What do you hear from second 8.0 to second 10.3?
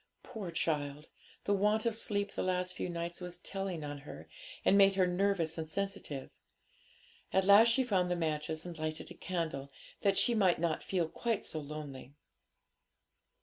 the matches and lighted a candle, that